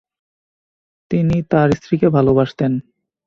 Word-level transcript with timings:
তিনি 1.11 1.37
তার 1.51 1.69
স্ত্রীকে 1.77 2.07
ভালোবাসতেন। 2.09 2.71